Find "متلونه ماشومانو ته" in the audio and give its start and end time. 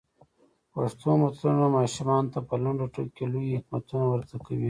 1.21-2.39